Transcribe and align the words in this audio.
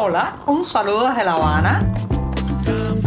Hola, 0.00 0.36
un 0.46 0.64
saludo 0.64 1.08
desde 1.08 1.24
La 1.24 1.32
Habana. 1.32 1.92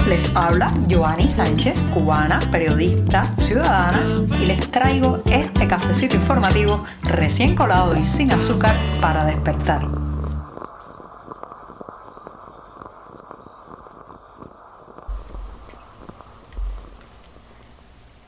Les 0.09 0.29
habla 0.35 0.73
Joanny 0.89 1.25
Sánchez, 1.25 1.81
cubana, 1.93 2.41
periodista, 2.51 3.33
ciudadana, 3.37 4.21
y 4.37 4.45
les 4.45 4.69
traigo 4.69 5.19
este 5.23 5.69
cafecito 5.69 6.17
informativo 6.17 6.83
recién 7.03 7.55
colado 7.55 7.95
y 7.95 8.03
sin 8.03 8.33
azúcar 8.33 8.75
para 8.99 9.23
despertar. 9.23 9.87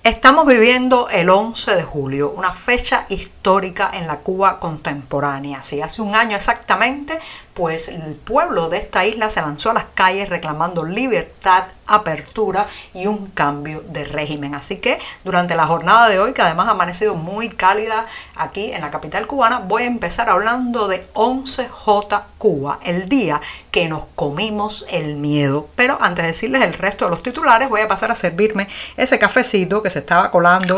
Estamos 0.05 0.45
viviendo 0.45 1.07
el 1.07 1.29
11 1.29 1.75
de 1.75 1.83
julio, 1.83 2.31
una 2.31 2.51
fecha 2.51 3.05
histórica 3.07 3.89
en 3.93 4.05
la 4.05 4.17
Cuba 4.19 4.59
contemporánea. 4.59 5.63
Si 5.63 5.81
hace 5.81 6.01
un 6.01 6.13
año 6.13 6.35
exactamente, 6.35 7.19
pues 7.53 7.87
el 7.87 8.15
pueblo 8.15 8.69
de 8.69 8.77
esta 8.77 9.05
isla 9.05 9.29
se 9.29 9.41
lanzó 9.41 9.71
a 9.71 9.73
las 9.73 9.85
calles 9.93 10.29
reclamando 10.29 10.83
libertad, 10.83 11.65
apertura 11.85 12.65
y 12.93 13.07
un 13.07 13.27
cambio 13.27 13.81
de 13.81 14.05
régimen. 14.05 14.55
Así 14.55 14.77
que 14.77 14.99
durante 15.23 15.55
la 15.55 15.67
jornada 15.67 16.09
de 16.09 16.19
hoy, 16.19 16.33
que 16.33 16.41
además 16.41 16.67
ha 16.67 16.71
amanecido 16.71 17.15
muy 17.15 17.49
cálida 17.49 18.05
aquí 18.35 18.71
en 18.71 18.81
la 18.81 18.91
capital 18.91 19.27
cubana, 19.27 19.59
voy 19.59 19.83
a 19.83 19.87
empezar 19.87 20.29
hablando 20.29 20.87
de 20.87 21.07
11J 21.13 22.23
Cuba, 22.37 22.79
el 22.83 23.07
día 23.09 23.41
que 23.71 23.87
nos 23.87 24.05
comimos 24.15 24.85
el 24.89 25.17
miedo. 25.17 25.67
Pero 25.75 25.97
antes 26.01 26.23
de 26.23 26.27
decirles 26.27 26.63
el 26.63 26.73
resto 26.73 27.05
de 27.05 27.11
los 27.11 27.23
titulares, 27.23 27.69
voy 27.69 27.81
a 27.81 27.87
pasar 27.87 28.11
a 28.11 28.15
servirme 28.15 28.67
ese 28.97 29.19
cafecito 29.19 29.83
que 29.83 29.89
se 29.89 29.99
estaba 29.99 30.31
colando 30.31 30.77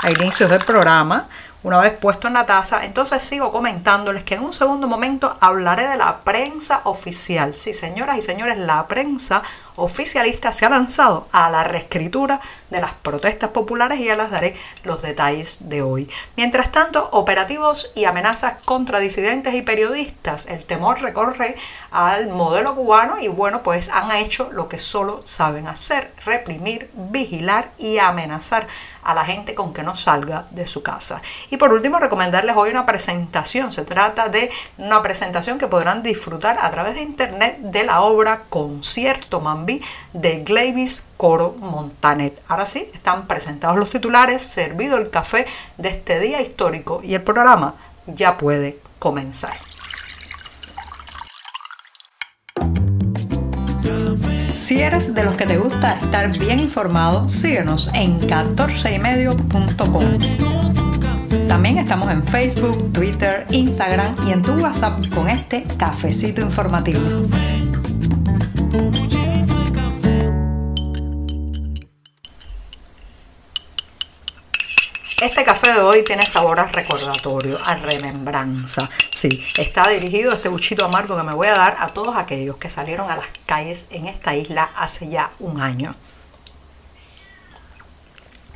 a 0.00 0.10
inicios 0.10 0.50
del 0.50 0.64
programa 0.64 1.28
una 1.66 1.80
vez 1.80 1.98
puesto 1.98 2.28
en 2.28 2.34
la 2.34 2.46
taza, 2.46 2.84
entonces 2.84 3.24
sigo 3.24 3.50
comentándoles 3.50 4.22
que 4.22 4.36
en 4.36 4.44
un 4.44 4.52
segundo 4.52 4.86
momento 4.86 5.36
hablaré 5.40 5.88
de 5.88 5.96
la 5.96 6.20
prensa 6.20 6.82
oficial. 6.84 7.56
Sí, 7.56 7.74
señoras 7.74 8.16
y 8.18 8.22
señores, 8.22 8.56
la 8.56 8.86
prensa 8.86 9.42
oficialista 9.76 10.52
se 10.52 10.66
ha 10.66 10.70
lanzado 10.70 11.28
a 11.32 11.50
la 11.50 11.64
reescritura 11.64 12.40
de 12.70 12.80
las 12.80 12.92
protestas 12.92 13.50
populares 13.50 14.00
y 14.00 14.06
ya 14.06 14.16
les 14.16 14.30
daré 14.30 14.54
los 14.82 15.02
detalles 15.02 15.68
de 15.68 15.82
hoy. 15.82 16.08
Mientras 16.36 16.72
tanto, 16.72 17.08
operativos 17.12 17.90
y 17.94 18.04
amenazas 18.04 18.62
contra 18.64 18.98
disidentes 18.98 19.54
y 19.54 19.62
periodistas. 19.62 20.46
El 20.46 20.64
temor 20.64 21.00
recorre 21.00 21.54
al 21.90 22.28
modelo 22.28 22.74
cubano 22.74 23.20
y 23.20 23.28
bueno, 23.28 23.62
pues 23.62 23.88
han 23.88 24.10
hecho 24.12 24.50
lo 24.52 24.68
que 24.68 24.78
solo 24.78 25.20
saben 25.24 25.68
hacer, 25.68 26.12
reprimir, 26.24 26.90
vigilar 26.94 27.70
y 27.78 27.98
amenazar 27.98 28.66
a 29.06 29.14
la 29.14 29.24
gente 29.24 29.54
con 29.54 29.72
que 29.72 29.84
no 29.84 29.94
salga 29.94 30.46
de 30.50 30.66
su 30.66 30.82
casa. 30.82 31.22
Y 31.50 31.56
por 31.58 31.72
último, 31.72 32.00
recomendarles 32.00 32.56
hoy 32.56 32.70
una 32.70 32.86
presentación. 32.86 33.70
Se 33.70 33.84
trata 33.84 34.28
de 34.28 34.50
una 34.78 35.00
presentación 35.00 35.58
que 35.58 35.68
podrán 35.68 36.02
disfrutar 36.02 36.58
a 36.60 36.70
través 36.70 36.96
de 36.96 37.02
internet 37.02 37.58
de 37.60 37.84
la 37.84 38.00
obra 38.00 38.42
Concierto 38.50 39.40
De 40.12 40.42
Glavis 40.44 41.04
Coro 41.16 41.56
Montanet. 41.58 42.42
Ahora 42.48 42.66
sí, 42.66 42.88
están 42.94 43.26
presentados 43.26 43.76
los 43.76 43.90
titulares, 43.90 44.42
servido 44.42 44.96
el 44.98 45.10
café 45.10 45.46
de 45.76 45.88
este 45.90 46.20
día 46.20 46.40
histórico 46.40 47.00
y 47.02 47.14
el 47.14 47.22
programa 47.22 47.74
ya 48.06 48.38
puede 48.38 48.78
comenzar. 48.98 49.56
Si 54.54 54.80
eres 54.80 55.14
de 55.14 55.22
los 55.22 55.36
que 55.36 55.46
te 55.46 55.58
gusta 55.58 55.98
estar 55.98 56.36
bien 56.36 56.58
informado, 56.58 57.28
síguenos 57.28 57.88
en 57.94 58.20
14ymedio.com. 58.20 60.18
También 61.46 61.78
estamos 61.78 62.08
en 62.08 62.24
Facebook, 62.24 62.92
Twitter, 62.92 63.46
Instagram 63.50 64.16
y 64.26 64.32
en 64.32 64.42
tu 64.42 64.54
WhatsApp 64.54 64.98
con 65.14 65.28
este 65.28 65.62
cafecito 65.78 66.40
informativo. 66.40 67.00
Este 75.26 75.42
café 75.42 75.72
de 75.72 75.80
hoy 75.80 76.04
tiene 76.04 76.24
sabor 76.24 76.60
a 76.60 76.66
recordatorio, 76.66 77.58
a 77.64 77.74
remembranza. 77.74 78.88
Sí, 79.10 79.44
está 79.58 79.88
dirigido 79.88 80.30
este 80.30 80.48
buchito 80.48 80.84
amargo 80.84 81.16
que 81.16 81.24
me 81.24 81.34
voy 81.34 81.48
a 81.48 81.54
dar 81.54 81.76
a 81.80 81.88
todos 81.88 82.14
aquellos 82.14 82.58
que 82.58 82.70
salieron 82.70 83.10
a 83.10 83.16
las 83.16 83.26
calles 83.44 83.86
en 83.90 84.06
esta 84.06 84.36
isla 84.36 84.70
hace 84.76 85.08
ya 85.08 85.32
un 85.40 85.60
año. 85.60 85.96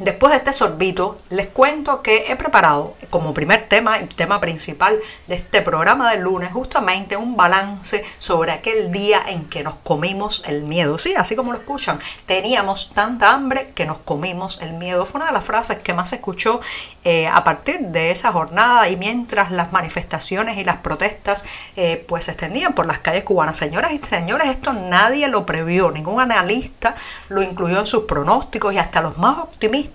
Después 0.00 0.30
de 0.30 0.38
este 0.38 0.54
sorbito, 0.54 1.18
les 1.28 1.48
cuento 1.48 2.00
que 2.00 2.24
he 2.28 2.36
preparado 2.36 2.94
como 3.10 3.34
primer 3.34 3.68
tema, 3.68 3.98
el 3.98 4.08
tema 4.08 4.40
principal 4.40 4.98
de 5.26 5.34
este 5.34 5.60
programa 5.60 6.10
del 6.10 6.22
lunes, 6.22 6.50
justamente 6.52 7.18
un 7.18 7.36
balance 7.36 8.02
sobre 8.16 8.52
aquel 8.52 8.90
día 8.92 9.20
en 9.28 9.44
que 9.44 9.62
nos 9.62 9.74
comimos 9.74 10.42
el 10.46 10.62
miedo. 10.62 10.96
Sí, 10.96 11.12
así 11.18 11.36
como 11.36 11.52
lo 11.52 11.58
escuchan, 11.58 11.98
teníamos 12.24 12.92
tanta 12.94 13.30
hambre 13.32 13.72
que 13.74 13.84
nos 13.84 13.98
comimos 13.98 14.58
el 14.62 14.72
miedo. 14.72 15.04
Fue 15.04 15.18
una 15.18 15.26
de 15.26 15.34
las 15.34 15.44
frases 15.44 15.80
que 15.80 15.92
más 15.92 16.08
se 16.08 16.16
escuchó 16.16 16.60
eh, 17.04 17.26
a 17.26 17.44
partir 17.44 17.80
de 17.80 18.10
esa 18.10 18.32
jornada 18.32 18.88
y 18.88 18.96
mientras 18.96 19.50
las 19.50 19.70
manifestaciones 19.70 20.56
y 20.56 20.64
las 20.64 20.78
protestas 20.78 21.44
eh, 21.76 22.02
pues 22.08 22.24
se 22.24 22.30
extendían 22.30 22.72
por 22.72 22.86
las 22.86 23.00
calles 23.00 23.24
cubanas. 23.24 23.58
Señoras 23.58 23.92
y 23.92 23.98
señores, 23.98 24.48
esto 24.48 24.72
nadie 24.72 25.28
lo 25.28 25.44
previó, 25.44 25.90
ningún 25.90 26.22
analista 26.22 26.94
lo 27.28 27.42
incluyó 27.42 27.80
en 27.80 27.86
sus 27.86 28.04
pronósticos 28.04 28.72
y 28.72 28.78
hasta 28.78 29.02
los 29.02 29.18
más 29.18 29.36
optimistas 29.40 29.89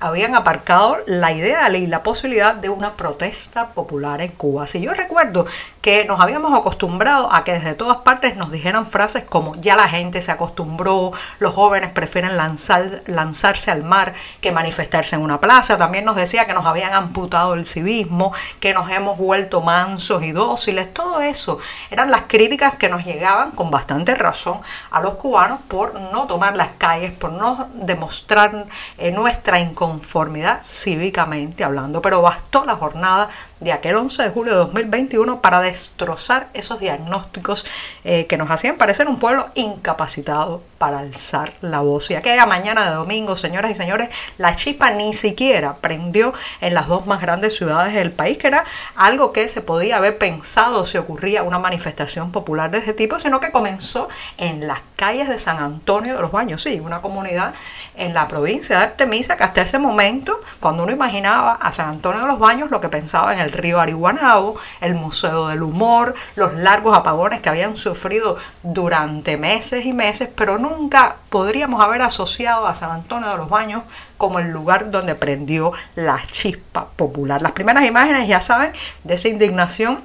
habían 0.00 0.34
aparcado 0.34 0.98
la 1.06 1.32
idea 1.32 1.68
y 1.70 1.86
la 1.86 2.02
posibilidad 2.02 2.54
de 2.54 2.68
una 2.68 2.96
protesta 2.96 3.68
popular 3.68 4.20
en 4.20 4.32
Cuba. 4.32 4.66
Si 4.66 4.80
yo 4.80 4.92
recuerdo 4.92 5.46
que 5.80 6.04
nos 6.04 6.20
habíamos 6.20 6.52
acostumbrado 6.58 7.32
a 7.32 7.44
que 7.44 7.52
desde 7.52 7.74
todas 7.74 7.98
partes 7.98 8.36
nos 8.36 8.50
dijeran 8.50 8.86
frases 8.86 9.24
como 9.24 9.54
ya 9.56 9.76
la 9.76 9.88
gente 9.88 10.22
se 10.22 10.32
acostumbró, 10.32 11.12
los 11.38 11.54
jóvenes 11.54 11.90
prefieren 11.92 12.36
lanzar, 12.36 13.02
lanzarse 13.06 13.70
al 13.70 13.82
mar 13.82 14.12
que 14.40 14.52
manifestarse 14.52 15.16
en 15.16 15.22
una 15.22 15.40
plaza, 15.40 15.76
también 15.76 16.04
nos 16.04 16.16
decía 16.16 16.46
que 16.46 16.54
nos 16.54 16.66
habían 16.66 16.92
amputado 16.92 17.54
el 17.54 17.66
civismo, 17.66 18.32
que 18.60 18.74
nos 18.74 18.90
hemos 18.90 19.18
vuelto 19.18 19.60
mansos 19.60 20.22
y 20.22 20.32
dóciles, 20.32 20.92
todo 20.92 21.20
eso 21.20 21.58
eran 21.90 22.10
las 22.10 22.22
críticas 22.22 22.76
que 22.76 22.88
nos 22.88 23.04
llegaban 23.04 23.50
con 23.52 23.70
bastante 23.70 24.14
razón 24.14 24.60
a 24.90 25.00
los 25.00 25.14
cubanos 25.14 25.60
por 25.68 25.98
no 26.00 26.26
tomar 26.26 26.56
las 26.56 26.70
calles, 26.78 27.16
por 27.16 27.32
no 27.32 27.68
demostrar 27.74 28.66
eh, 28.98 29.10
nuestra 29.24 29.58
inconformidad 29.58 30.58
cívicamente 30.62 31.64
hablando, 31.64 32.02
pero 32.02 32.20
bastó 32.20 32.66
la 32.66 32.76
jornada 32.76 33.30
de 33.64 33.72
aquel 33.72 33.96
11 33.96 34.22
de 34.22 34.28
julio 34.28 34.52
de 34.52 34.58
2021 34.58 35.40
para 35.40 35.60
destrozar 35.60 36.48
esos 36.52 36.78
diagnósticos 36.78 37.64
eh, 38.04 38.26
que 38.26 38.36
nos 38.36 38.50
hacían 38.50 38.76
parecer 38.76 39.08
un 39.08 39.18
pueblo 39.18 39.48
incapacitado 39.54 40.62
para 40.78 40.98
alzar 40.98 41.54
la 41.62 41.80
voz. 41.80 42.10
Y 42.10 42.14
aquella 42.14 42.44
mañana 42.44 42.90
de 42.90 42.94
domingo, 42.94 43.36
señoras 43.36 43.70
y 43.70 43.74
señores, 43.74 44.10
la 44.36 44.54
chispa 44.54 44.90
ni 44.90 45.14
siquiera 45.14 45.76
prendió 45.76 46.34
en 46.60 46.74
las 46.74 46.88
dos 46.88 47.06
más 47.06 47.22
grandes 47.22 47.56
ciudades 47.56 47.94
del 47.94 48.12
país, 48.12 48.36
que 48.36 48.48
era 48.48 48.64
algo 48.96 49.32
que 49.32 49.48
se 49.48 49.62
podía 49.62 49.96
haber 49.96 50.18
pensado 50.18 50.84
si 50.84 50.98
ocurría 50.98 51.42
una 51.42 51.58
manifestación 51.58 52.32
popular 52.32 52.70
de 52.70 52.78
ese 52.78 52.92
tipo, 52.92 53.18
sino 53.18 53.40
que 53.40 53.50
comenzó 53.50 54.08
en 54.36 54.66
las 54.66 54.80
calles 54.96 55.28
de 55.28 55.38
San 55.38 55.58
Antonio 55.58 56.16
de 56.16 56.20
los 56.20 56.32
Baños, 56.32 56.62
sí, 56.62 56.80
una 56.80 57.00
comunidad 57.00 57.54
en 57.96 58.12
la 58.12 58.28
provincia 58.28 58.76
de 58.76 58.84
Artemisa 58.84 59.38
que 59.38 59.44
hasta 59.44 59.62
ese 59.62 59.78
momento, 59.78 60.38
cuando 60.60 60.82
uno 60.82 60.92
imaginaba 60.92 61.54
a 61.54 61.72
San 61.72 61.88
Antonio 61.88 62.20
de 62.20 62.26
los 62.26 62.38
Baños, 62.38 62.70
lo 62.70 62.82
que 62.82 62.90
pensaba 62.90 63.32
en 63.32 63.40
el 63.40 63.52
río 63.54 63.80
Arihuanabo, 63.80 64.56
el 64.80 64.94
Museo 64.94 65.48
del 65.48 65.62
Humor, 65.62 66.14
los 66.36 66.54
largos 66.54 66.96
apagones 66.96 67.40
que 67.40 67.48
habían 67.48 67.76
sufrido 67.76 68.36
durante 68.62 69.36
meses 69.36 69.86
y 69.86 69.92
meses, 69.92 70.28
pero 70.34 70.58
nunca 70.58 71.16
podríamos 71.30 71.82
haber 71.82 72.02
asociado 72.02 72.66
a 72.66 72.74
San 72.74 72.90
Antonio 72.90 73.30
de 73.30 73.36
los 73.36 73.48
Baños 73.48 73.82
como 74.18 74.38
el 74.38 74.50
lugar 74.50 74.90
donde 74.90 75.14
prendió 75.14 75.72
la 75.94 76.20
chispa 76.30 76.88
popular. 76.96 77.40
Las 77.42 77.52
primeras 77.52 77.84
imágenes, 77.84 78.28
ya 78.28 78.40
saben, 78.40 78.72
de 79.04 79.14
esa 79.14 79.28
indignación 79.28 80.02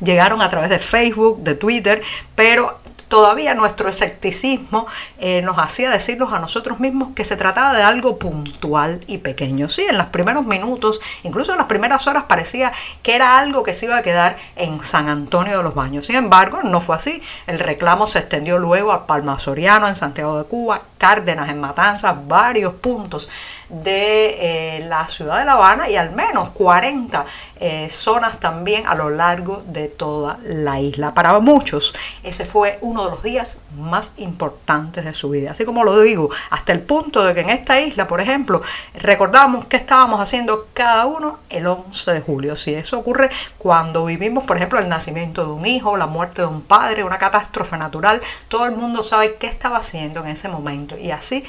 llegaron 0.00 0.42
a 0.42 0.48
través 0.48 0.70
de 0.70 0.78
Facebook, 0.78 1.38
de 1.42 1.54
Twitter, 1.54 2.02
pero 2.34 2.78
todavía 3.08 3.54
nuestro 3.54 3.88
escepticismo 3.88 4.86
eh, 5.18 5.42
nos 5.42 5.58
hacía 5.58 5.90
decirnos 5.90 6.32
a 6.32 6.38
nosotros 6.38 6.80
mismos 6.80 7.10
que 7.14 7.24
se 7.24 7.36
trataba 7.36 7.72
de 7.72 7.82
algo 7.82 8.18
puntual 8.18 9.00
y 9.06 9.18
pequeño. 9.18 9.68
Sí, 9.68 9.82
en 9.88 9.98
los 9.98 10.08
primeros 10.08 10.44
minutos, 10.44 11.00
incluso 11.22 11.52
en 11.52 11.58
las 11.58 11.66
primeras 11.66 12.06
horas 12.06 12.24
parecía 12.24 12.72
que 13.02 13.14
era 13.14 13.38
algo 13.38 13.62
que 13.62 13.74
se 13.74 13.86
iba 13.86 13.96
a 13.96 14.02
quedar 14.02 14.36
en 14.56 14.82
San 14.82 15.08
Antonio 15.08 15.58
de 15.58 15.62
los 15.62 15.74
Baños. 15.74 16.06
Sin 16.06 16.16
embargo, 16.16 16.60
no 16.62 16.80
fue 16.80 16.96
así. 16.96 17.22
El 17.46 17.58
reclamo 17.58 18.06
se 18.06 18.18
extendió 18.18 18.58
luego 18.58 18.92
a 18.92 19.06
Palma 19.06 19.38
Soriano, 19.38 19.88
en 19.88 19.94
Santiago 19.94 20.38
de 20.38 20.44
Cuba, 20.44 20.82
Cárdenas, 20.98 21.50
en 21.50 21.60
Matanzas, 21.60 22.16
varios 22.26 22.74
puntos 22.74 23.28
de 23.68 24.78
eh, 24.78 24.80
la 24.88 25.06
ciudad 25.08 25.38
de 25.38 25.44
La 25.44 25.52
Habana 25.52 25.88
y 25.88 25.96
al 25.96 26.12
menos 26.12 26.50
40 26.50 27.24
eh, 27.60 27.88
zonas 27.88 28.40
también 28.40 28.86
a 28.86 28.94
lo 28.94 29.10
largo 29.10 29.62
de 29.66 29.88
toda 29.88 30.38
la 30.44 30.80
isla. 30.80 31.14
Para 31.14 31.38
muchos 31.40 31.94
ese 32.22 32.44
fue 32.44 32.78
uno 32.80 33.04
de 33.04 33.10
los 33.10 33.22
días 33.22 33.58
más 33.76 34.12
importantes 34.16 35.04
de 35.04 35.14
su 35.14 35.30
vida. 35.30 35.52
Así 35.52 35.64
como 35.64 35.84
lo 35.84 36.00
digo, 36.00 36.30
hasta 36.50 36.72
el 36.72 36.80
punto 36.80 37.24
de 37.24 37.34
que 37.34 37.40
en 37.40 37.50
esta 37.50 37.80
isla, 37.80 38.06
por 38.06 38.20
ejemplo, 38.20 38.62
recordamos 38.94 39.66
qué 39.66 39.76
estábamos 39.76 40.20
haciendo 40.20 40.68
cada 40.72 41.06
uno 41.06 41.38
el 41.50 41.66
11 41.66 42.12
de 42.12 42.20
julio. 42.20 42.56
Si 42.56 42.74
eso 42.74 42.98
ocurre 42.98 43.30
cuando 43.58 44.04
vivimos, 44.04 44.44
por 44.44 44.56
ejemplo, 44.56 44.78
el 44.78 44.88
nacimiento 44.88 45.44
de 45.44 45.52
un 45.52 45.66
hijo, 45.66 45.96
la 45.96 46.06
muerte 46.06 46.42
de 46.42 46.48
un 46.48 46.62
padre, 46.62 47.04
una 47.04 47.18
catástrofe 47.18 47.76
natural, 47.76 48.20
todo 48.48 48.66
el 48.66 48.72
mundo 48.72 49.02
sabe 49.02 49.36
qué 49.36 49.46
estaba 49.46 49.78
haciendo 49.78 50.20
en 50.20 50.28
ese 50.28 50.48
momento. 50.48 50.96
Y 50.96 51.10
así 51.10 51.44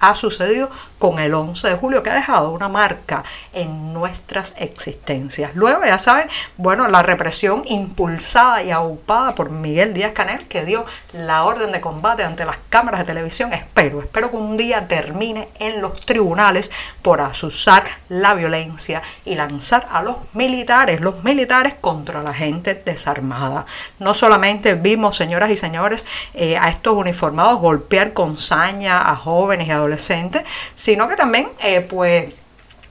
ha 0.00 0.14
sucedido 0.14 0.70
con 0.98 1.18
el 1.18 1.34
11 1.34 1.68
de 1.68 1.76
julio, 1.76 2.02
que 2.02 2.10
ha 2.10 2.14
dejado 2.14 2.50
una 2.50 2.68
marca 2.68 3.24
en 3.52 3.92
nuestras 3.92 4.54
existencias. 4.58 5.21
Luego, 5.54 5.84
ya 5.84 5.98
saben, 5.98 6.28
bueno, 6.56 6.88
la 6.88 7.02
represión 7.02 7.62
impulsada 7.66 8.62
y 8.62 8.70
aupada 8.70 9.34
por 9.34 9.50
Miguel 9.50 9.94
Díaz 9.94 10.12
Canel, 10.12 10.46
que 10.48 10.64
dio 10.64 10.84
la 11.12 11.44
orden 11.44 11.70
de 11.70 11.80
combate 11.80 12.24
ante 12.24 12.44
las 12.44 12.56
cámaras 12.68 13.00
de 13.00 13.06
televisión, 13.06 13.52
espero, 13.52 14.00
espero 14.00 14.30
que 14.30 14.36
un 14.36 14.56
día 14.56 14.88
termine 14.88 15.48
en 15.58 15.80
los 15.80 16.00
tribunales 16.00 16.70
por 17.02 17.20
asusar 17.20 17.84
la 18.08 18.34
violencia 18.34 19.02
y 19.24 19.34
lanzar 19.34 19.86
a 19.92 20.02
los 20.02 20.22
militares, 20.32 21.00
los 21.00 21.22
militares 21.24 21.74
contra 21.80 22.22
la 22.22 22.34
gente 22.34 22.74
desarmada. 22.74 23.66
No 23.98 24.14
solamente 24.14 24.74
vimos, 24.74 25.16
señoras 25.16 25.50
y 25.50 25.56
señores, 25.56 26.06
eh, 26.34 26.56
a 26.56 26.68
estos 26.68 26.94
uniformados 26.94 27.60
golpear 27.60 28.12
con 28.12 28.38
saña 28.38 29.10
a 29.10 29.16
jóvenes 29.16 29.68
y 29.68 29.70
adolescentes, 29.70 30.42
sino 30.74 31.08
que 31.08 31.16
también, 31.16 31.48
eh, 31.62 31.80
pues, 31.80 32.34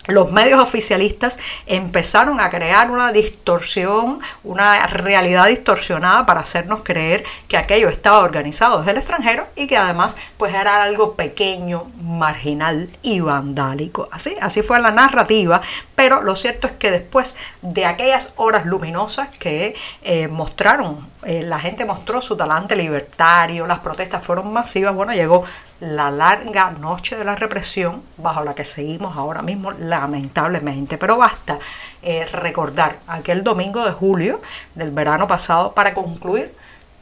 los 0.08 0.32
medios 0.32 0.60
oficialistas 0.60 1.38
empezaron 1.68 2.40
a 2.40 2.50
crear 2.50 2.90
una 2.90 3.12
distorsión, 3.12 4.20
una 4.44 4.88
realidad 4.88 5.46
distorsionada 5.48 6.26
para 6.26 6.40
hacernos 6.40 6.82
creer 6.84 7.24
que 7.48 7.58
aquello 7.58 7.88
estaba 7.88 8.20
organizado 8.20 8.80
desde 8.80 8.92
el 8.92 8.98
extranjero 8.98 9.48
y 9.56 9.68
que 9.68 9.78
además 9.78 10.18
pues 10.38 10.54
era 10.56 10.82
algo 10.82 11.14
pequeño, 11.14 11.92
marginal 12.02 12.90
y 13.04 13.20
vandálico. 13.20 14.10
Así, 14.12 14.36
así 14.42 14.64
fue 14.64 14.80
la 14.80 14.92
narrativa, 14.92 15.62
pero 15.96 16.24
lo 16.24 16.36
cierto 16.36 16.66
es 16.66 16.74
que 16.74 16.90
después 16.90 17.36
de 17.62 17.86
aquellas 17.86 18.34
horas 18.38 18.66
luminosas 18.66 19.30
que 19.38 19.76
eh, 20.02 20.28
mostraron, 20.28 21.08
eh, 21.24 21.44
la 21.44 21.60
gente 21.60 21.86
mostró 21.86 22.22
su 22.22 22.36
talante 22.36 22.76
libertario, 22.76 23.68
las 23.68 23.80
protestas 23.80 24.24
fueron 24.26 24.52
masivas, 24.52 24.96
bueno, 24.96 25.14
llegó 25.14 25.44
la 25.82 26.12
larga 26.12 26.70
noche 26.70 27.18
de 27.18 27.26
la 27.26 27.36
represión 27.36 28.04
bajo 28.18 28.44
la 28.44 28.54
que 28.54 28.64
seguimos 28.64 29.18
ahora 29.18 29.42
mismo 29.42 29.72
lamentablemente. 29.72 30.98
Pero 30.98 31.18
basta 31.18 31.58
eh, 32.04 32.26
recordar 32.26 33.00
aquel 33.08 33.44
domingo 33.44 33.84
de 33.84 33.92
julio 33.92 34.42
del 34.76 34.92
verano 34.92 35.28
pasado 35.28 35.74
para 35.74 35.94
concluir 35.94 36.56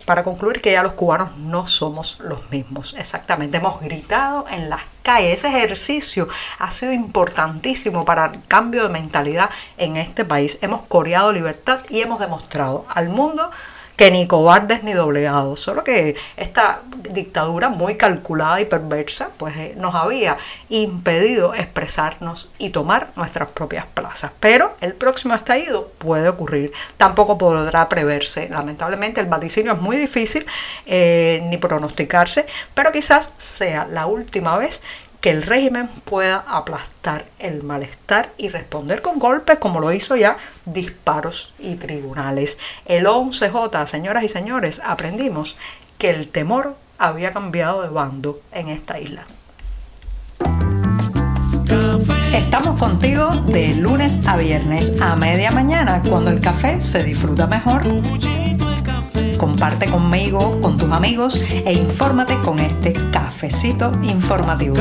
para 0.05 0.23
concluir 0.23 0.61
que 0.61 0.71
ya 0.71 0.81
los 0.81 0.93
cubanos 0.93 1.37
no 1.37 1.67
somos 1.67 2.17
los 2.21 2.49
mismos. 2.49 2.95
Exactamente, 2.97 3.57
hemos 3.57 3.79
gritado 3.79 4.45
en 4.49 4.67
las 4.69 4.81
calles. 5.03 5.45
Ese 5.45 5.49
ejercicio 5.49 6.27
ha 6.57 6.71
sido 6.71 6.93
importantísimo 6.93 8.05
para 8.05 8.27
el 8.27 8.43
cambio 8.47 8.81
de 8.81 8.89
mentalidad 8.89 9.51
en 9.77 9.97
este 9.97 10.25
país. 10.25 10.57
Hemos 10.61 10.81
coreado 10.83 11.31
libertad 11.31 11.81
y 11.89 11.99
hemos 11.99 12.19
demostrado 12.19 12.85
al 12.89 13.09
mundo 13.09 13.51
que 13.99 14.11
ni 14.11 14.27
cobardes 14.27 14.81
ni 14.81 14.93
doblegados, 14.93 15.59
solo 15.59 15.83
que 15.83 16.15
esta 16.37 16.83
dictadura 17.11 17.67
muy 17.67 17.95
calculada 17.95 18.61
y 18.61 18.63
perversa 18.63 19.27
pues 19.35 19.57
eh, 19.57 19.73
nos 19.75 19.93
había 19.93 20.37
impedido 20.69 21.53
expresarnos 21.53 22.49
y 22.59 22.69
tomar 22.69 23.09
nuestras 23.17 23.51
propias 23.51 23.85
plazas. 23.87 24.31
Pero 24.39 24.73
el 24.79 24.93
próximo 24.93 25.35
estallido 25.35 25.91
puede 25.97 26.29
ocurrir, 26.29 26.71
tampoco 26.95 27.37
podrá 27.37 27.89
preverse. 27.89 28.47
Lamentablemente 28.47 29.19
el 29.19 29.27
vaticinio 29.27 29.73
es 29.73 29.81
muy 29.81 29.97
difícil 29.97 30.45
eh, 30.85 31.41
ni 31.49 31.57
pronosticarse, 31.57 32.45
pero 32.73 32.93
quizás 32.93 33.33
sea 33.35 33.83
la 33.83 34.05
última 34.05 34.57
vez 34.57 34.81
que 35.21 35.29
el 35.31 35.41
régimen 35.41 35.89
pueda 36.05 36.45
aplastar 36.47 37.25
el 37.39 37.63
malestar 37.63 38.31
y 38.37 38.49
responder 38.49 39.01
con 39.01 39.19
golpes 39.19 39.57
como 39.59 39.79
lo 39.79 39.91
hizo 39.91 40.15
ya 40.15 40.37
disparos 40.65 41.53
y 41.59 41.75
tribunales. 41.75 42.57
El 42.85 43.05
11J, 43.05 43.85
señoras 43.85 44.23
y 44.23 44.29
señores, 44.29 44.81
aprendimos 44.85 45.57
que 45.97 46.09
el 46.09 46.29
temor 46.29 46.75
había 46.97 47.31
cambiado 47.31 47.81
de 47.81 47.89
bando 47.89 48.41
en 48.51 48.69
esta 48.69 48.99
isla. 48.99 49.25
Estamos 52.33 52.79
contigo 52.79 53.29
de 53.47 53.75
lunes 53.75 54.25
a 54.25 54.37
viernes 54.37 54.93
a 55.01 55.15
media 55.15 55.51
mañana 55.51 56.01
cuando 56.07 56.31
el 56.31 56.39
café 56.39 56.79
se 56.79 57.03
disfruta 57.03 57.47
mejor. 57.47 57.83
Comparte 59.39 59.89
conmigo, 59.89 60.59
con 60.59 60.75
tus 60.75 60.91
amigos 60.91 61.41
e 61.65 61.71
infórmate 61.71 62.37
con 62.41 62.59
este 62.59 62.91
cafecito 63.09 63.89
informativo. 64.03 64.75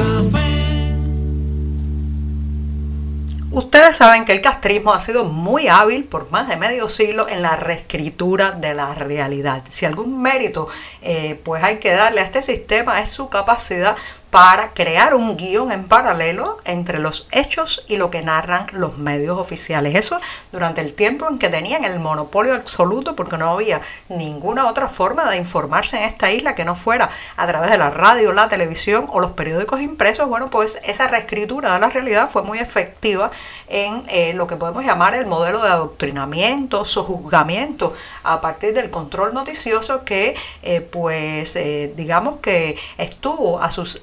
Ustedes 3.52 3.96
saben 3.96 4.25
que 4.25 4.32
el 4.32 4.40
castrismo 4.40 4.93
ha 4.93 5.00
sido 5.00 5.25
muy 5.25 5.69
hábil 5.69 6.05
por 6.05 6.31
más 6.31 6.49
de 6.49 6.56
medio 6.56 6.88
siglo 6.88 7.28
en 7.28 7.40
la 7.40 7.56
reescritura 7.56 8.50
de 8.50 8.75
la 8.75 8.94
realidad. 8.94 9.62
Si 9.69 9.87
algún 9.87 10.20
mérito 10.20 10.69
eh, 11.02 11.40
pues 11.44 11.62
hay 11.62 11.78
que 11.78 11.93
darle 11.93 12.20
a 12.20 12.25
este 12.25 12.43
sistema 12.43 13.00
es 13.00 13.10
su 13.10 13.28
capacidad 13.28 13.96
para 14.30 14.72
crear 14.72 15.14
un 15.14 15.36
guion 15.36 15.72
en 15.72 15.88
paralelo 15.88 16.58
entre 16.64 16.98
los 16.98 17.26
hechos 17.30 17.84
y 17.88 17.96
lo 17.96 18.10
que 18.10 18.22
narran 18.22 18.66
los 18.72 18.98
medios 18.98 19.38
oficiales. 19.38 19.94
Eso 19.94 20.20
durante 20.52 20.80
el 20.80 20.94
tiempo 20.94 21.26
en 21.28 21.38
que 21.38 21.48
tenían 21.48 21.84
el 21.84 21.98
monopolio 21.98 22.54
absoluto 22.54 23.16
porque 23.16 23.38
no 23.38 23.50
había 23.52 23.80
ninguna 24.08 24.66
otra 24.66 24.88
forma 24.88 25.30
de 25.30 25.36
informarse 25.36 25.96
en 25.96 26.04
esta 26.04 26.30
isla 26.30 26.54
que 26.54 26.64
no 26.64 26.75
fuera 26.75 27.08
a 27.36 27.46
través 27.46 27.70
de 27.70 27.78
la 27.78 27.90
radio, 27.90 28.32
la 28.32 28.48
televisión 28.48 29.06
o 29.10 29.20
los 29.20 29.32
periódicos 29.32 29.80
impresos. 29.80 30.28
Bueno, 30.28 30.50
pues 30.50 30.78
esa 30.84 31.08
reescritura 31.08 31.74
de 31.74 31.81
la 31.81 31.88
realidad 31.88 32.28
fue 32.28 32.42
muy 32.42 32.58
efectiva 32.58 33.31
en 33.69 34.02
eh, 34.08 34.34
lo 34.34 34.46
que 34.46 34.56
podemos 34.56 34.84
llamar 34.84 35.14
el 35.14 35.26
modelo 35.26 35.62
de 35.62 35.69
adoctrinamiento, 35.69 36.84
sojuzgamiento 36.84 37.92
a 38.24 38.40
partir 38.40 38.74
del 38.74 38.90
control 38.90 39.32
noticioso 39.34 40.04
que 40.04 40.34
eh, 40.62 40.81
pues 40.81 41.56
eh, 41.56 41.92
digamos 41.96 42.38
que 42.38 42.76
estuvo 42.98 43.60
a 43.60 43.70
sus 43.70 44.02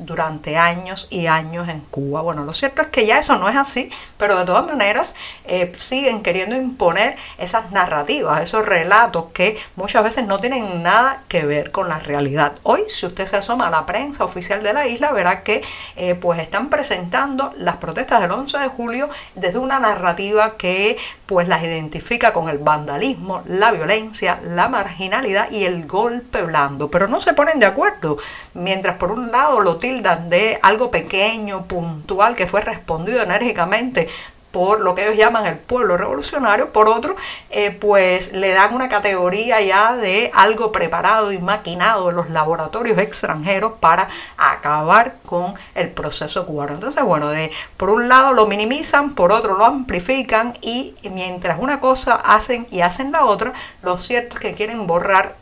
durante 0.00 0.58
años 0.58 1.06
y 1.08 1.26
años 1.26 1.68
en 1.70 1.80
Cuba. 1.80 2.20
Bueno, 2.20 2.44
lo 2.44 2.52
cierto 2.52 2.82
es 2.82 2.88
que 2.88 3.06
ya 3.06 3.18
eso 3.18 3.38
no 3.38 3.48
es 3.48 3.56
así, 3.56 3.88
pero 4.18 4.36
de 4.36 4.44
todas 4.44 4.66
maneras 4.66 5.14
eh, 5.44 5.72
siguen 5.74 6.22
queriendo 6.22 6.54
imponer 6.54 7.16
esas 7.38 7.70
narrativas, 7.70 8.42
esos 8.42 8.66
relatos 8.66 9.26
que 9.32 9.56
muchas 9.74 10.04
veces 10.04 10.26
no 10.26 10.38
tienen 10.38 10.82
nada 10.82 11.22
que 11.28 11.46
ver 11.46 11.70
con 11.70 11.88
la 11.88 11.98
realidad. 11.98 12.52
Hoy, 12.62 12.82
si 12.88 13.06
usted 13.06 13.24
se 13.24 13.38
asoma 13.38 13.68
a 13.68 13.70
la 13.70 13.86
prensa 13.86 14.22
oficial 14.22 14.62
de 14.62 14.74
la 14.74 14.86
isla, 14.86 15.12
verá 15.12 15.42
que 15.42 15.62
eh, 15.96 16.14
pues 16.14 16.40
están 16.40 16.68
presentando 16.68 17.54
las 17.56 17.76
protestas 17.76 18.20
del 18.20 18.32
11 18.32 18.58
de 18.58 18.68
julio 18.68 19.08
desde 19.34 19.58
una 19.58 19.78
narrativa 19.78 20.56
que 20.56 20.98
pues 21.24 21.48
las 21.48 21.62
identifica 21.62 22.32
con 22.32 22.48
el 22.48 22.58
vandalismo, 22.58 23.40
la 23.46 23.70
violencia, 23.70 24.40
la 24.42 24.68
marginalidad 24.68 25.50
y 25.50 25.64
el 25.64 25.86
golpe 25.86 26.42
blando, 26.42 26.90
pero 26.90 27.08
no 27.08 27.20
se 27.20 27.32
ponen 27.32 27.58
de 27.58 27.66
acuerdo. 27.66 28.18
Mientras 28.54 28.96
por 28.96 29.12
un 29.12 29.30
lado 29.30 29.37
lo 29.60 29.76
tildan 29.76 30.28
de 30.28 30.58
algo 30.62 30.90
pequeño, 30.90 31.66
puntual, 31.66 32.34
que 32.34 32.46
fue 32.46 32.60
respondido 32.60 33.22
enérgicamente 33.22 34.08
por 34.50 34.80
lo 34.80 34.94
que 34.94 35.04
ellos 35.04 35.16
llaman 35.16 35.46
el 35.46 35.58
pueblo 35.58 35.96
revolucionario, 35.96 36.72
por 36.72 36.88
otro, 36.88 37.14
eh, 37.50 37.70
pues 37.70 38.32
le 38.32 38.52
dan 38.52 38.74
una 38.74 38.88
categoría 38.88 39.60
ya 39.60 39.94
de 39.94 40.30
algo 40.34 40.72
preparado 40.72 41.32
y 41.32 41.38
maquinado 41.38 42.10
en 42.10 42.16
los 42.16 42.30
laboratorios 42.30 42.98
extranjeros 42.98 43.74
para 43.80 44.08
acabar 44.36 45.16
con 45.26 45.54
el 45.74 45.90
proceso 45.90 46.46
cubano. 46.46 46.74
Entonces, 46.74 47.02
bueno, 47.04 47.28
de, 47.28 47.50
por 47.76 47.90
un 47.90 48.08
lado 48.08 48.32
lo 48.32 48.46
minimizan, 48.46 49.14
por 49.14 49.32
otro 49.32 49.56
lo 49.56 49.64
amplifican 49.64 50.56
y 50.62 50.94
mientras 51.10 51.58
una 51.60 51.80
cosa 51.80 52.14
hacen 52.14 52.66
y 52.70 52.80
hacen 52.80 53.12
la 53.12 53.24
otra, 53.24 53.52
lo 53.82 53.98
cierto 53.98 54.36
es 54.36 54.40
que 54.40 54.54
quieren 54.54 54.86
borrar 54.86 55.36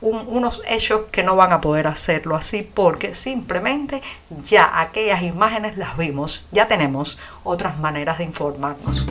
unos 0.00 0.62
hechos 0.68 1.02
que 1.10 1.22
no 1.22 1.36
van 1.36 1.52
a 1.52 1.60
poder 1.60 1.86
hacerlo 1.86 2.36
así 2.36 2.62
porque 2.62 3.14
simplemente 3.14 4.02
ya 4.42 4.80
aquellas 4.80 5.22
imágenes 5.22 5.76
las 5.76 5.96
vimos, 5.96 6.44
ya 6.52 6.68
tenemos 6.68 7.18
otras 7.44 7.78
maneras 7.78 8.19
de 8.20 8.24
informarnos. 8.24 9.06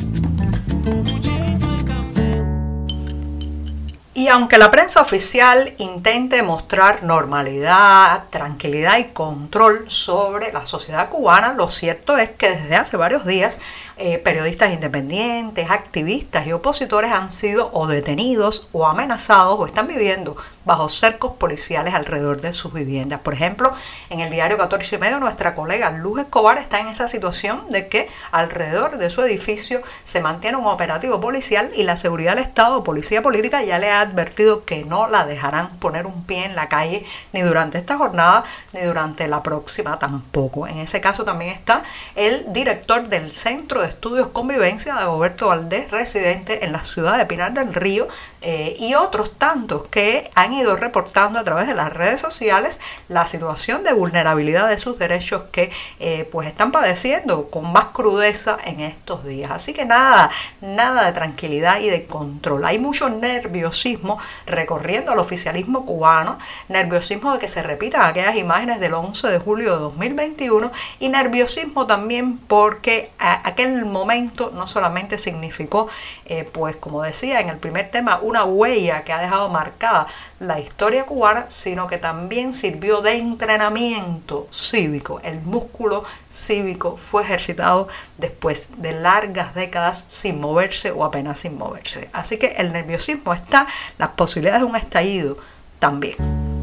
Y 4.13 4.27
aunque 4.27 4.57
la 4.57 4.69
prensa 4.69 4.99
oficial 4.99 5.73
intente 5.77 6.43
mostrar 6.43 7.03
normalidad, 7.03 8.25
tranquilidad 8.29 8.97
y 8.97 9.05
control 9.05 9.89
sobre 9.89 10.51
la 10.51 10.65
sociedad 10.65 11.09
cubana, 11.09 11.53
lo 11.53 11.69
cierto 11.69 12.17
es 12.17 12.29
que 12.29 12.49
desde 12.49 12.75
hace 12.75 12.97
varios 12.97 13.25
días 13.25 13.61
eh, 13.95 14.17
periodistas 14.17 14.73
independientes, 14.73 15.71
activistas 15.71 16.45
y 16.45 16.51
opositores 16.51 17.11
han 17.11 17.31
sido 17.31 17.69
o 17.71 17.87
detenidos 17.87 18.67
o 18.73 18.85
amenazados 18.85 19.57
o 19.57 19.65
están 19.65 19.87
viviendo 19.87 20.35
bajo 20.69 20.87
cercos 20.87 21.31
policiales 21.31 21.95
alrededor 21.95 22.41
de 22.41 22.53
sus 22.53 22.71
viviendas. 22.71 23.21
Por 23.21 23.33
ejemplo, 23.33 23.71
en 24.11 24.19
el 24.19 24.29
diario 24.29 24.55
14 24.55 24.97
y 24.97 24.99
medio, 24.99 25.19
nuestra 25.19 25.55
colega 25.55 25.89
Luz 25.89 26.19
Escobar 26.19 26.59
está 26.59 26.79
en 26.79 26.89
esa 26.89 27.07
situación 27.07 27.67
de 27.71 27.87
que 27.87 28.07
alrededor 28.31 28.99
de 28.99 29.09
su 29.09 29.23
edificio 29.23 29.81
se 30.03 30.21
mantiene 30.21 30.57
un 30.57 30.67
operativo 30.67 31.19
policial 31.19 31.71
y 31.75 31.81
la 31.81 31.95
seguridad 31.95 32.35
del 32.35 32.43
Estado, 32.43 32.83
policía 32.83 33.23
política, 33.23 33.63
ya 33.63 33.79
le 33.79 33.89
ha 33.89 34.01
advertido 34.01 34.63
que 34.63 34.85
no 34.85 35.07
la 35.07 35.25
dejarán 35.25 35.69
poner 35.79 36.05
un 36.05 36.23
pie 36.23 36.45
en 36.45 36.55
la 36.55 36.69
calle 36.69 37.03
ni 37.33 37.41
durante 37.41 37.79
esta 37.79 37.97
jornada 37.97 38.43
ni 38.75 38.81
durante 38.81 39.27
la 39.27 39.41
próxima 39.41 39.97
tampoco. 39.97 40.67
En 40.67 40.77
ese 40.77 41.01
caso 41.01 41.25
también 41.25 41.49
está 41.49 41.81
el 42.13 42.53
director 42.53 43.07
del 43.07 43.31
Centro 43.31 43.81
de 43.81 43.87
Estudios 43.87 44.27
Convivencia 44.27 44.93
de 44.93 45.05
Roberto 45.05 45.47
Valdés, 45.47 45.89
residente 45.89 46.63
en 46.63 46.73
la 46.73 46.83
ciudad 46.83 47.17
de 47.17 47.25
Pinar 47.25 47.53
del 47.53 47.73
Río, 47.73 48.07
eh, 48.41 48.75
y 48.79 48.93
otros 48.93 49.31
tantos 49.39 49.87
que 49.87 50.29
han 50.35 50.58
reportando 50.63 51.39
a 51.39 51.43
través 51.43 51.67
de 51.67 51.73
las 51.73 51.91
redes 51.93 52.21
sociales 52.21 52.79
la 53.07 53.25
situación 53.25 53.83
de 53.83 53.93
vulnerabilidad 53.93 54.67
de 54.69 54.77
sus 54.77 54.99
derechos 54.99 55.45
que 55.51 55.71
eh, 55.99 56.27
pues 56.31 56.47
están 56.47 56.71
padeciendo 56.71 57.49
con 57.49 57.71
más 57.71 57.85
crudeza 57.85 58.57
en 58.65 58.79
estos 58.79 59.23
días. 59.25 59.51
Así 59.51 59.73
que 59.73 59.85
nada, 59.85 60.29
nada 60.61 61.05
de 61.05 61.11
tranquilidad 61.11 61.79
y 61.79 61.89
de 61.89 62.05
control. 62.05 62.65
Hay 62.65 62.79
mucho 62.79 63.09
nerviosismo 63.09 64.19
recorriendo 64.45 65.11
al 65.11 65.19
oficialismo 65.19 65.85
cubano, 65.85 66.37
nerviosismo 66.67 67.33
de 67.33 67.39
que 67.39 67.47
se 67.47 67.63
repitan 67.63 68.03
aquellas 68.03 68.35
imágenes 68.35 68.79
del 68.79 68.93
11 68.93 69.27
de 69.27 69.39
julio 69.39 69.73
de 69.73 69.79
2021 69.79 70.71
y 70.99 71.09
nerviosismo 71.09 71.87
también 71.87 72.37
porque 72.37 73.11
aquel 73.19 73.85
momento 73.85 74.51
no 74.53 74.67
solamente 74.67 75.17
significó, 75.17 75.87
eh, 76.25 76.43
pues 76.51 76.75
como 76.75 77.01
decía 77.03 77.39
en 77.39 77.49
el 77.49 77.57
primer 77.57 77.91
tema, 77.91 78.19
una 78.21 78.43
huella 78.43 79.03
que 79.03 79.13
ha 79.13 79.19
dejado 79.19 79.49
marcada 79.49 80.07
la 80.39 80.59
historia 80.59 81.05
cubana, 81.05 81.45
sino 81.49 81.87
que 81.87 81.97
también 81.97 82.53
sirvió 82.53 83.01
de 83.01 83.13
entrenamiento 83.17 84.47
cívico. 84.51 85.19
El 85.23 85.41
músculo 85.41 86.03
cívico 86.29 86.97
fue 86.97 87.23
ejercitado 87.23 87.87
después 88.17 88.69
de 88.77 88.93
largas 88.93 89.53
décadas 89.53 90.05
sin 90.07 90.39
moverse 90.39 90.91
o 90.91 91.03
apenas 91.03 91.39
sin 91.39 91.57
moverse. 91.57 92.09
Así 92.13 92.37
que 92.37 92.55
el 92.57 92.73
nerviosismo 92.73 93.33
está, 93.33 93.67
las 93.97 94.09
posibilidades 94.09 94.61
de 94.61 94.67
un 94.67 94.75
estallido 94.75 95.37
también. 95.79 96.58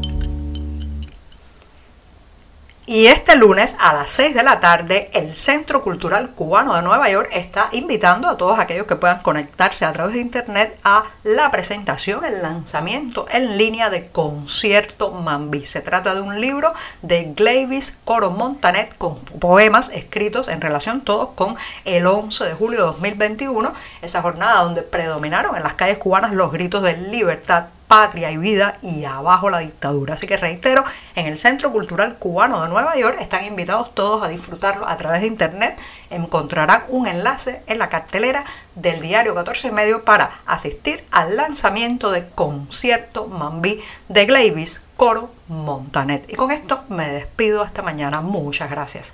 Y 2.89 3.07
este 3.07 3.35
lunes 3.35 3.75
a 3.79 3.91
las 3.91 4.11
6 4.11 4.33
de 4.33 4.43
la 4.43 4.61
tarde, 4.61 5.09
el 5.11 5.35
Centro 5.35 5.81
Cultural 5.81 6.29
Cubano 6.29 6.73
de 6.73 6.81
Nueva 6.81 7.09
York 7.09 7.27
está 7.33 7.67
invitando 7.73 8.29
a 8.29 8.37
todos 8.37 8.59
aquellos 8.59 8.87
que 8.87 8.95
puedan 8.95 9.19
conectarse 9.19 9.83
a 9.83 9.91
través 9.91 10.13
de 10.13 10.21
Internet 10.21 10.79
a 10.85 11.03
la 11.25 11.51
presentación, 11.51 12.23
el 12.23 12.41
lanzamiento 12.41 13.25
en 13.29 13.57
línea 13.57 13.89
de 13.89 14.07
Concierto 14.07 15.11
Mambi. 15.11 15.65
Se 15.65 15.81
trata 15.81 16.15
de 16.15 16.21
un 16.21 16.39
libro 16.39 16.71
de 17.01 17.25
Glavis 17.35 17.99
Coro 18.05 18.31
Montanet 18.31 18.97
con 18.97 19.19
poemas 19.19 19.91
escritos 19.93 20.47
en 20.47 20.61
relación 20.61 21.01
todos 21.01 21.31
con 21.35 21.57
el 21.83 22.07
11 22.07 22.45
de 22.45 22.53
julio 22.53 22.79
de 22.79 22.85
2021, 22.85 23.73
esa 24.01 24.21
jornada 24.21 24.63
donde 24.63 24.81
predominaron 24.81 25.57
en 25.57 25.63
las 25.63 25.73
calles 25.73 25.97
cubanas 25.97 26.31
los 26.31 26.53
gritos 26.53 26.83
de 26.83 26.95
libertad, 26.95 27.65
patria 27.87 28.31
y 28.31 28.37
vida 28.37 28.77
y 28.81 29.05
abajo 29.05 29.49
la 29.49 29.59
dictadura. 29.59 30.15
Así 30.15 30.27
que 30.27 30.37
reitero, 30.37 30.83
en 31.15 31.25
el 31.25 31.37
Centro 31.37 31.71
Cultural 31.71 32.17
Cubano 32.17 32.61
de 32.61 32.69
Nueva 32.69 32.97
York 32.97 33.17
están 33.19 33.45
invitados 33.45 33.93
todos 33.93 34.23
a 34.23 34.27
disfrutarlo 34.27 34.87
a 34.87 34.97
través 34.97 35.21
de 35.21 35.27
internet. 35.27 35.79
Encontrarán 36.09 36.83
un 36.89 37.07
enlace 37.07 37.61
en 37.67 37.79
la 37.79 37.89
cartelera 37.89 38.43
del 38.75 39.01
diario 39.01 39.33
14 39.33 39.69
y 39.69 39.71
medio 39.71 40.05
para 40.05 40.31
asistir 40.45 41.03
al 41.11 41.35
lanzamiento 41.37 42.11
de 42.11 42.27
Concierto 42.27 43.27
Mambí 43.27 43.81
de 44.09 44.25
Glavis 44.25 44.83
Coro 44.95 45.31
Montanet. 45.47 46.29
Y 46.29 46.35
con 46.35 46.51
esto 46.51 46.81
me 46.89 47.09
despido 47.09 47.61
hasta 47.61 47.81
mañana. 47.81 48.21
Muchas 48.21 48.69
gracias. 48.69 49.13